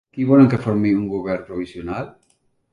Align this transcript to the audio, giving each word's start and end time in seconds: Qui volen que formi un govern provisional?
Qui 0.17 0.23
volen 0.29 0.47
que 0.53 0.59
formi 0.63 0.95
un 1.01 1.05
govern 1.13 1.45
provisional? 1.53 2.13